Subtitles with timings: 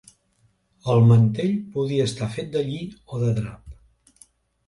[0.93, 2.79] El mantell podia estar fet de lli
[3.17, 4.25] o de drap.